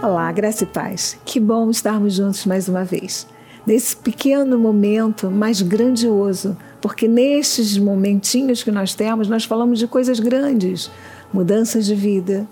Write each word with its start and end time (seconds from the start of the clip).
Olá, 0.00 0.30
graça 0.30 0.62
e 0.62 0.66
paz. 0.66 1.18
Que 1.24 1.40
bom 1.40 1.68
estarmos 1.70 2.14
juntos 2.14 2.46
mais 2.46 2.68
uma 2.68 2.84
vez. 2.84 3.26
Nesse 3.66 3.96
pequeno 3.96 4.56
momento 4.56 5.28
mais 5.28 5.60
grandioso, 5.60 6.56
porque 6.80 7.08
nestes 7.08 7.76
momentinhos 7.76 8.62
que 8.62 8.70
nós 8.70 8.94
temos, 8.94 9.26
nós 9.28 9.44
falamos 9.44 9.76
de 9.76 9.88
coisas 9.88 10.20
grandes, 10.20 10.88
mudanças 11.32 11.84
de 11.84 11.96
vida, 11.96 12.46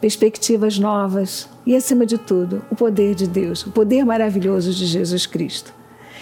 perspectivas 0.00 0.78
novas 0.78 1.48
e, 1.66 1.74
acima 1.74 2.06
de 2.06 2.16
tudo, 2.16 2.64
o 2.70 2.76
poder 2.76 3.16
de 3.16 3.26
Deus, 3.26 3.66
o 3.66 3.72
poder 3.72 4.04
maravilhoso 4.04 4.70
de 4.72 4.86
Jesus 4.86 5.26
Cristo. 5.26 5.74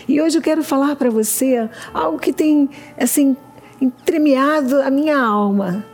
E 0.09 0.23
hoje 0.23 0.39
eu 0.39 0.43
quero 0.43 0.64
falar 0.64 0.96
para 0.96 1.11
você 1.11 1.68
algo 1.93 2.18
que 2.18 2.32
tem, 2.32 2.70
assim, 2.96 3.36
entremeado 3.79 4.80
a 4.80 4.91
minha 4.91 5.18
alma. 5.18 5.84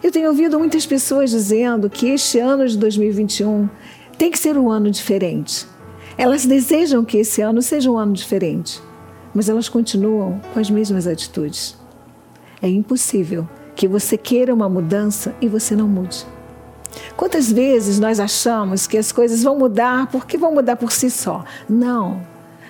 Eu 0.00 0.12
tenho 0.12 0.28
ouvido 0.28 0.56
muitas 0.56 0.86
pessoas 0.86 1.30
dizendo 1.30 1.90
que 1.90 2.08
este 2.10 2.38
ano 2.38 2.66
de 2.66 2.78
2021 2.78 3.68
tem 4.20 4.30
que 4.30 4.38
ser 4.38 4.58
um 4.58 4.68
ano 4.68 4.90
diferente. 4.90 5.66
Elas 6.18 6.44
desejam 6.44 7.02
que 7.02 7.16
esse 7.16 7.40
ano 7.40 7.62
seja 7.62 7.90
um 7.90 7.96
ano 7.96 8.12
diferente, 8.12 8.78
mas 9.34 9.48
elas 9.48 9.66
continuam 9.66 10.38
com 10.52 10.60
as 10.60 10.68
mesmas 10.68 11.06
atitudes. 11.06 11.74
É 12.60 12.68
impossível 12.68 13.48
que 13.74 13.88
você 13.88 14.18
queira 14.18 14.52
uma 14.52 14.68
mudança 14.68 15.34
e 15.40 15.48
você 15.48 15.74
não 15.74 15.88
mude. 15.88 16.26
Quantas 17.16 17.50
vezes 17.50 17.98
nós 17.98 18.20
achamos 18.20 18.86
que 18.86 18.98
as 18.98 19.10
coisas 19.10 19.42
vão 19.42 19.58
mudar 19.58 20.08
porque 20.08 20.36
vão 20.36 20.52
mudar 20.52 20.76
por 20.76 20.92
si 20.92 21.10
só? 21.10 21.42
Não. 21.66 22.20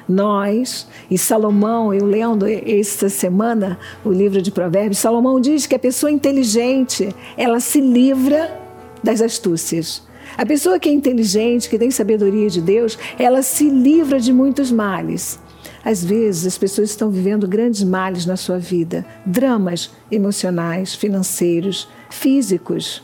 Nós, 0.08 0.86
e 1.10 1.18
Salomão, 1.18 1.92
eu 1.92 2.06
lendo 2.06 2.46
esta 2.46 3.08
semana 3.08 3.76
o 4.04 4.12
livro 4.12 4.40
de 4.40 4.52
Provérbios, 4.52 4.98
Salomão 4.98 5.40
diz 5.40 5.66
que 5.66 5.74
a 5.74 5.80
pessoa 5.80 6.12
inteligente, 6.12 7.12
ela 7.36 7.58
se 7.58 7.80
livra 7.80 8.56
das 9.02 9.20
astúcias. 9.20 10.08
A 10.36 10.46
pessoa 10.46 10.78
que 10.78 10.88
é 10.88 10.92
inteligente, 10.92 11.68
que 11.68 11.78
tem 11.78 11.90
sabedoria 11.90 12.48
de 12.48 12.60
Deus, 12.60 12.98
ela 13.18 13.42
se 13.42 13.68
livra 13.68 14.18
de 14.20 14.32
muitos 14.32 14.70
males. 14.70 15.38
Às 15.84 16.04
vezes, 16.04 16.46
as 16.46 16.58
pessoas 16.58 16.90
estão 16.90 17.10
vivendo 17.10 17.48
grandes 17.48 17.82
males 17.82 18.26
na 18.26 18.36
sua 18.36 18.58
vida, 18.58 19.04
dramas 19.24 19.90
emocionais, 20.10 20.94
financeiros, 20.94 21.88
físicos, 22.10 23.02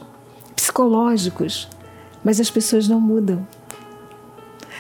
psicológicos, 0.55 1.69
mas 2.23 2.41
as 2.41 2.51
pessoas 2.51 2.89
não 2.89 3.01
mudam. 3.01 3.47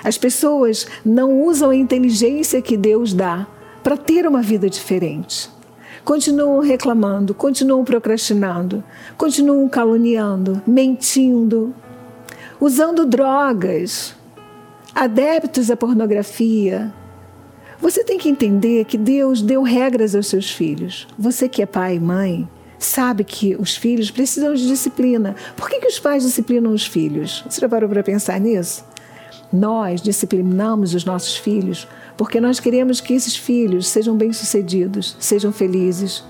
As 0.04 0.18
pessoas 0.18 0.86
não 1.04 1.42
usam 1.42 1.70
a 1.70 1.76
inteligência 1.76 2.62
que 2.62 2.76
Deus 2.76 3.14
dá 3.14 3.46
para 3.82 3.96
ter 3.96 4.26
uma 4.26 4.42
vida 4.42 4.68
diferente. 4.68 5.50
Continuam 6.04 6.60
reclamando, 6.60 7.34
continuam 7.34 7.84
procrastinando, 7.84 8.84
continuam 9.16 9.68
caluniando, 9.68 10.62
mentindo, 10.66 11.74
usando 12.60 13.06
drogas, 13.06 14.14
adeptos 14.94 15.70
à 15.70 15.76
pornografia. 15.76 16.92
Você 17.80 18.02
tem 18.02 18.18
que 18.18 18.28
entender 18.28 18.84
que 18.84 18.96
Deus 18.96 19.42
deu 19.42 19.62
regras 19.62 20.14
aos 20.14 20.26
seus 20.26 20.50
filhos. 20.50 21.06
Você 21.18 21.48
que 21.48 21.62
é 21.62 21.66
pai 21.66 21.96
e 21.96 22.00
mãe, 22.00 22.48
sabe 22.78 23.24
que 23.24 23.54
os 23.56 23.76
filhos 23.76 24.10
precisam 24.10 24.54
de 24.54 24.66
disciplina. 24.66 25.34
Por 25.56 25.68
que, 25.68 25.80
que 25.80 25.86
os 25.86 25.98
pais 25.98 26.22
disciplinam 26.22 26.72
os 26.72 26.86
filhos? 26.86 27.44
Você 27.48 27.60
já 27.60 27.68
parou 27.68 27.88
para 27.88 28.02
pensar 28.02 28.40
nisso? 28.40 28.84
Nós 29.52 30.00
disciplinamos 30.00 30.94
os 30.94 31.04
nossos 31.04 31.36
filhos 31.36 31.86
porque 32.16 32.40
nós 32.40 32.58
queremos 32.58 33.00
que 33.00 33.12
esses 33.12 33.36
filhos 33.36 33.86
sejam 33.86 34.16
bem-sucedidos, 34.16 35.16
sejam 35.20 35.52
felizes, 35.52 36.24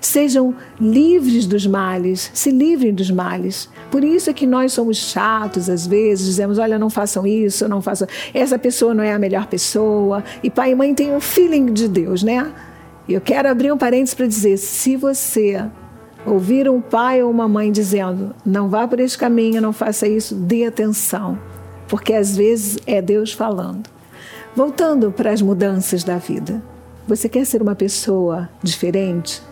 sejam 0.00 0.54
livres 0.80 1.46
dos 1.46 1.66
males, 1.66 2.30
se 2.34 2.50
livrem 2.50 2.92
dos 2.92 3.10
males. 3.10 3.68
Por 3.90 4.04
isso 4.04 4.30
é 4.30 4.32
que 4.32 4.46
nós 4.46 4.72
somos 4.72 4.96
chatos 4.96 5.68
às 5.70 5.86
vezes, 5.86 6.26
dizemos: 6.26 6.58
olha, 6.58 6.78
não 6.78 6.90
façam 6.90 7.26
isso, 7.26 7.68
não 7.68 7.80
façam. 7.80 8.06
Essa 8.34 8.58
pessoa 8.58 8.94
não 8.94 9.02
é 9.02 9.12
a 9.12 9.18
melhor 9.18 9.46
pessoa. 9.46 10.22
E 10.42 10.50
pai 10.50 10.72
e 10.72 10.74
mãe 10.74 10.94
têm 10.94 11.14
um 11.14 11.20
feeling 11.20 11.72
de 11.72 11.88
Deus, 11.88 12.22
né? 12.22 12.52
Eu 13.08 13.20
quero 13.20 13.48
abrir 13.48 13.72
um 13.72 13.78
parênteses 13.78 14.14
para 14.14 14.26
dizer: 14.26 14.56
se 14.56 14.96
você 14.96 15.64
ouvir 16.24 16.68
um 16.68 16.80
pai 16.80 17.22
ou 17.22 17.30
uma 17.30 17.48
mãe 17.48 17.72
dizendo, 17.72 18.34
não 18.44 18.68
vá 18.68 18.86
por 18.86 19.00
esse 19.00 19.16
caminho, 19.16 19.60
não 19.60 19.72
faça 19.72 20.06
isso, 20.06 20.34
dê 20.34 20.64
atenção, 20.64 21.38
porque 21.88 22.12
às 22.12 22.36
vezes 22.36 22.78
é 22.86 23.00
Deus 23.00 23.32
falando. 23.32 23.88
Voltando 24.54 25.12
para 25.12 25.30
as 25.30 25.40
mudanças 25.40 26.04
da 26.04 26.18
vida. 26.18 26.62
Você 27.06 27.28
quer 27.28 27.44
ser 27.44 27.62
uma 27.62 27.74
pessoa 27.74 28.48
diferente? 28.62 29.42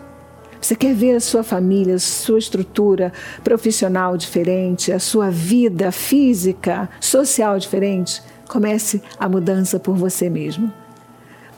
Você 0.61 0.75
quer 0.75 0.93
ver 0.93 1.15
a 1.15 1.19
sua 1.19 1.41
família, 1.41 1.95
a 1.95 1.99
sua 1.99 2.37
estrutura 2.37 3.13
profissional 3.43 4.17
diferente, 4.17 4.91
a 4.91 4.99
sua 4.99 5.29
vida 5.29 5.91
física, 5.91 6.89
social 6.99 7.57
diferente? 7.57 8.21
Comece 8.47 9.01
a 9.17 9.29
mudança 9.29 9.79
por 9.79 9.95
você 9.95 10.29
mesmo. 10.29 10.71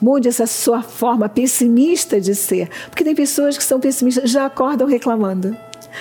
Mude 0.00 0.28
essa 0.28 0.46
sua 0.46 0.82
forma 0.82 1.28
pessimista 1.28 2.20
de 2.20 2.34
ser. 2.34 2.68
Porque 2.88 3.04
tem 3.04 3.14
pessoas 3.14 3.56
que 3.56 3.64
são 3.64 3.80
pessimistas, 3.80 4.30
já 4.30 4.46
acordam 4.46 4.86
reclamando, 4.86 5.56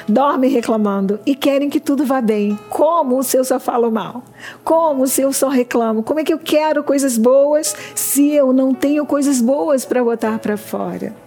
dormem 0.07 0.49
reclamando 0.49 1.19
e 1.25 1.35
querem 1.35 1.69
que 1.69 1.79
tudo 1.79 2.05
vá 2.05 2.19
bem. 2.19 2.57
Como 2.69 3.23
se 3.23 3.37
eu 3.37 3.43
só 3.43 3.59
falo 3.59 3.91
mal? 3.91 4.23
Como 4.63 5.07
se 5.07 5.21
eu 5.21 5.31
só 5.31 5.49
reclamo? 5.49 6.03
Como 6.03 6.19
é 6.19 6.23
que 6.23 6.33
eu 6.33 6.39
quero 6.39 6.83
coisas 6.83 7.17
boas 7.17 7.75
se 7.95 8.31
eu 8.31 8.51
não 8.51 8.73
tenho 8.73 9.05
coisas 9.05 9.41
boas 9.41 9.85
para 9.85 10.03
botar 10.03 10.39
para 10.39 10.57
fora? 10.57 11.20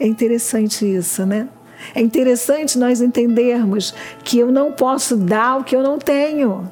É 0.00 0.06
interessante 0.06 0.86
isso, 0.86 1.26
né? 1.26 1.48
É 1.94 2.00
interessante 2.00 2.78
nós 2.78 3.00
entendermos 3.00 3.94
que 4.24 4.38
eu 4.38 4.50
não 4.50 4.72
posso 4.72 5.16
dar 5.16 5.58
o 5.58 5.64
que 5.64 5.74
eu 5.74 5.82
não 5.82 5.98
tenho. 5.98 6.70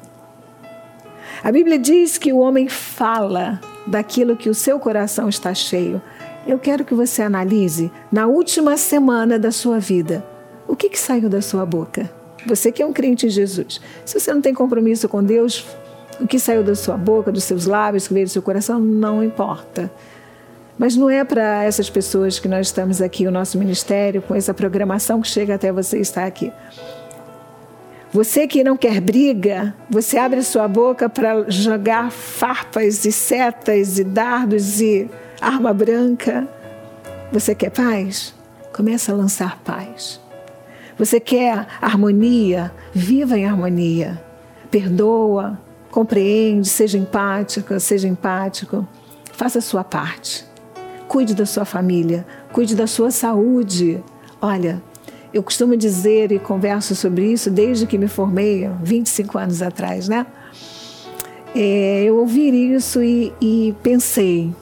A 1.43 1.51
Bíblia 1.51 1.77
diz 1.77 2.17
que 2.17 2.33
o 2.33 2.39
homem 2.39 2.67
fala 2.67 3.59
daquilo 3.85 4.35
que 4.35 4.49
o 4.49 4.55
seu 4.55 4.79
coração 4.79 5.29
está 5.29 5.53
cheio. 5.53 6.01
Eu 6.45 6.57
quero 6.59 6.83
que 6.83 6.93
você 6.93 7.21
analise 7.21 7.91
na 8.11 8.27
última 8.27 8.77
semana 8.77 9.37
da 9.37 9.51
sua 9.51 9.79
vida 9.79 10.25
o 10.67 10.75
que, 10.75 10.89
que 10.89 10.99
saiu 10.99 11.29
da 11.29 11.41
sua 11.41 11.65
boca. 11.65 12.09
Você 12.45 12.71
que 12.71 12.81
é 12.81 12.85
um 12.85 12.93
crente 12.93 13.25
em 13.25 13.29
Jesus. 13.29 13.81
Se 14.05 14.19
você 14.19 14.33
não 14.33 14.41
tem 14.41 14.53
compromisso 14.53 15.07
com 15.09 15.23
Deus, 15.23 15.65
o 16.19 16.27
que 16.27 16.39
saiu 16.39 16.63
da 16.63 16.75
sua 16.75 16.97
boca, 16.97 17.31
dos 17.31 17.43
seus 17.43 17.65
lábios, 17.65 18.07
que 18.07 18.13
veio 18.13 18.25
do 18.25 18.31
seu 18.31 18.41
coração, 18.41 18.79
não 18.79 19.23
importa. 19.23 19.91
Mas 20.77 20.95
não 20.95 21.09
é 21.09 21.23
para 21.23 21.63
essas 21.63 21.89
pessoas 21.89 22.37
que 22.37 22.47
nós 22.47 22.67
estamos 22.67 23.01
aqui, 23.01 23.25
o 23.25 23.31
nosso 23.31 23.57
ministério, 23.57 24.21
com 24.21 24.35
essa 24.35 24.53
programação 24.53 25.21
que 25.21 25.27
chega 25.27 25.55
até 25.55 25.71
você 25.71 25.99
estar 25.99 26.25
aqui. 26.25 26.51
Você 28.13 28.47
que 28.47 28.63
não 28.63 28.77
quer 28.77 29.01
briga, 29.01 29.75
você 29.89 30.17
abre 30.17 30.41
sua 30.41 30.67
boca 30.67 31.09
para 31.09 31.49
jogar 31.49 32.11
farpas 32.11 33.03
e 33.05 33.11
setas 33.11 33.99
e 33.99 34.03
dardos 34.03 34.79
e 34.79 35.09
arma 35.41 35.73
branca. 35.73 36.47
Você 37.31 37.53
quer 37.53 37.71
paz? 37.71 38.33
Começa 38.71 39.11
a 39.11 39.15
lançar 39.15 39.59
paz. 39.63 40.21
Você 40.97 41.19
quer 41.19 41.67
harmonia? 41.81 42.71
Viva 42.93 43.37
em 43.37 43.45
harmonia. 43.45 44.21
Perdoa, 44.71 45.59
compreende, 45.91 46.67
seja 46.67 46.97
empática, 46.97 47.79
seja 47.79 48.07
empático. 48.07 48.87
Faça 49.33 49.59
a 49.59 49.61
sua 49.61 49.83
parte. 49.83 50.45
Cuide 51.07 51.33
da 51.33 51.45
sua 51.45 51.65
família, 51.65 52.25
cuide 52.51 52.75
da 52.75 52.87
sua 52.87 53.11
saúde. 53.11 54.03
Olha, 54.41 54.81
eu 55.33 55.43
costumo 55.43 55.75
dizer 55.77 56.31
e 56.31 56.39
converso 56.39 56.95
sobre 56.95 57.31
isso 57.31 57.49
desde 57.49 57.85
que 57.85 57.97
me 57.97 58.07
formei, 58.07 58.69
25 58.81 59.37
anos 59.37 59.61
atrás, 59.61 60.07
né? 60.07 60.25
É, 61.55 62.03
eu 62.03 62.17
ouvi 62.17 62.73
isso 62.73 63.01
e, 63.01 63.33
e 63.41 63.75
pensei: 63.81 64.53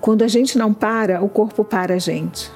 quando 0.00 0.22
a 0.22 0.28
gente 0.28 0.58
não 0.58 0.72
para, 0.72 1.22
o 1.22 1.28
corpo 1.28 1.64
para 1.64 1.94
a 1.94 1.98
gente. 1.98 2.50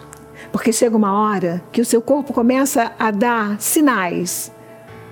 Porque 0.52 0.72
chega 0.72 0.96
uma 0.96 1.12
hora 1.12 1.62
que 1.70 1.80
o 1.80 1.84
seu 1.84 2.02
corpo 2.02 2.32
começa 2.32 2.92
a 2.98 3.10
dar 3.10 3.60
sinais. 3.60 4.52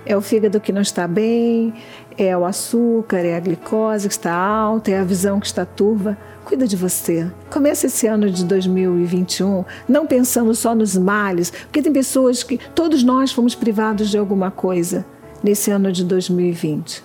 É 0.09 0.17
o 0.17 0.23
fígado 0.23 0.59
que 0.59 0.73
não 0.73 0.81
está 0.81 1.07
bem, 1.07 1.75
é 2.17 2.35
o 2.35 2.47
açúcar, 2.47 3.19
é 3.19 3.37
a 3.37 3.41
glicose 3.41 4.09
que 4.09 4.15
está 4.15 4.33
alta, 4.33 4.91
é 4.91 4.99
a 4.99 5.05
visão 5.05 5.39
que 5.39 5.45
está 5.45 5.67
turva. 5.67 6.17
Cuida 6.47 6.67
de 6.67 6.77
você. 6.77 7.31
Comece 7.51 7.89
esse 7.89 8.07
ano 8.07 8.31
de 8.31 8.43
2021 8.43 9.67
não 9.87 10.07
pensando 10.07 10.55
só 10.55 10.75
nos 10.75 10.97
males, 10.97 11.51
porque 11.51 11.83
tem 11.83 11.93
pessoas 11.93 12.43
que 12.43 12.57
todos 12.75 13.03
nós 13.03 13.33
fomos 13.33 13.55
privados 13.55 14.09
de 14.09 14.17
alguma 14.17 14.51
coisa 14.51 15.05
nesse 15.43 15.71
ano 15.71 15.93
de 15.93 16.03
2020. 16.05 17.05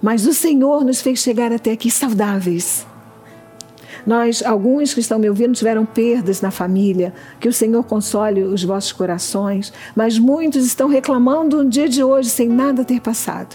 Mas 0.00 0.24
o 0.24 0.32
Senhor 0.32 0.84
nos 0.84 1.00
fez 1.00 1.18
chegar 1.18 1.52
até 1.52 1.72
aqui 1.72 1.90
saudáveis. 1.90 2.86
Nós, 4.08 4.42
alguns 4.42 4.94
que 4.94 5.00
estão 5.00 5.18
me 5.18 5.28
ouvindo, 5.28 5.52
tiveram 5.52 5.84
perdas 5.84 6.40
na 6.40 6.50
família, 6.50 7.12
que 7.38 7.46
o 7.46 7.52
Senhor 7.52 7.84
console 7.84 8.42
os 8.42 8.64
vossos 8.64 8.90
corações, 8.90 9.70
mas 9.94 10.18
muitos 10.18 10.64
estão 10.64 10.88
reclamando 10.88 11.62
no 11.62 11.68
dia 11.68 11.86
de 11.86 12.02
hoje 12.02 12.30
sem 12.30 12.48
nada 12.48 12.86
ter 12.86 13.02
passado. 13.02 13.54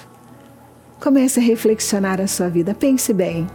Comece 1.02 1.40
a 1.40 1.44
reflexionar 1.44 2.22
a 2.22 2.28
sua 2.28 2.50
vida, 2.50 2.76
pense 2.76 3.12
bem. 3.12 3.48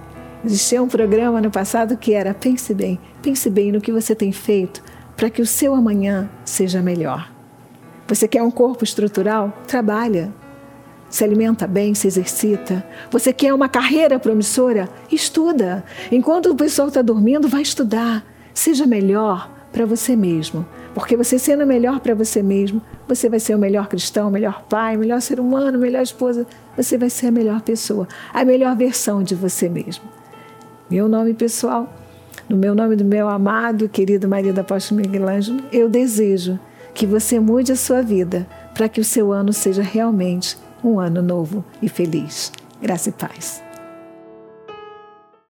Existia 0.44 0.82
um 0.82 0.88
programa 0.88 1.40
no 1.40 1.52
passado 1.52 1.96
que 1.96 2.14
era 2.14 2.34
pense 2.34 2.74
bem, 2.74 2.98
pense 3.22 3.48
bem 3.48 3.70
no 3.70 3.80
que 3.80 3.92
você 3.92 4.12
tem 4.12 4.32
feito 4.32 4.82
para 5.16 5.30
que 5.30 5.40
o 5.40 5.46
seu 5.46 5.76
amanhã 5.76 6.28
seja 6.44 6.82
melhor. 6.82 7.30
Você 8.08 8.26
quer 8.26 8.42
um 8.42 8.50
corpo 8.50 8.82
estrutural? 8.82 9.56
Trabalha. 9.68 10.34
Se 11.10 11.24
alimenta 11.24 11.66
bem, 11.66 11.94
se 11.94 12.06
exercita. 12.06 12.84
Você 13.10 13.32
quer 13.32 13.54
uma 13.54 13.68
carreira 13.68 14.18
promissora? 14.18 14.88
Estuda. 15.10 15.84
Enquanto 16.12 16.50
o 16.50 16.56
pessoal 16.56 16.88
está 16.88 17.02
dormindo, 17.02 17.48
vai 17.48 17.62
estudar. 17.62 18.24
Seja 18.52 18.86
melhor 18.86 19.50
para 19.72 19.86
você 19.86 20.14
mesmo. 20.16 20.66
Porque 20.94 21.16
você 21.16 21.38
sendo 21.38 21.66
melhor 21.66 22.00
para 22.00 22.14
você 22.14 22.42
mesmo, 22.42 22.82
você 23.06 23.28
vai 23.28 23.38
ser 23.38 23.54
o 23.54 23.58
melhor 23.58 23.86
cristão, 23.88 24.28
o 24.28 24.30
melhor 24.30 24.64
pai, 24.68 24.96
o 24.96 24.98
melhor 25.00 25.20
ser 25.20 25.38
humano, 25.38 25.78
a 25.78 25.80
melhor 25.80 26.02
esposa. 26.02 26.46
Você 26.76 26.98
vai 26.98 27.08
ser 27.08 27.28
a 27.28 27.30
melhor 27.30 27.60
pessoa, 27.62 28.08
a 28.32 28.44
melhor 28.44 28.74
versão 28.76 29.22
de 29.22 29.34
você 29.34 29.68
mesmo. 29.68 30.04
Meu 30.90 31.08
nome 31.08 31.34
pessoal, 31.34 31.92
no 32.48 32.56
meu 32.56 32.74
nome 32.74 32.96
do 32.96 33.04
meu 33.04 33.28
amado, 33.28 33.88
querido 33.88 34.26
marido 34.26 34.58
apóstolo 34.58 35.00
Miguel 35.00 35.28
Ângelo, 35.28 35.62
eu 35.70 35.88
desejo 35.88 36.58
que 36.94 37.06
você 37.06 37.38
mude 37.38 37.70
a 37.70 37.76
sua 37.76 38.02
vida 38.02 38.46
para 38.74 38.88
que 38.88 39.00
o 39.00 39.04
seu 39.04 39.32
ano 39.32 39.52
seja 39.52 39.82
realmente 39.82 40.56
um 40.82 41.00
ano 41.00 41.22
novo 41.22 41.64
e 41.82 41.88
feliz. 41.88 42.52
Graça 42.80 43.08
e 43.08 43.12
paz. 43.12 43.67